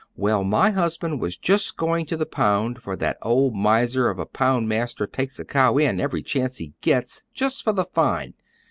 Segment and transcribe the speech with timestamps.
[0.15, 4.25] "Well, my husband was just going to the pound, for that old miser of a
[4.25, 8.33] pound master takes a cow in every chance he gets, just for the fine.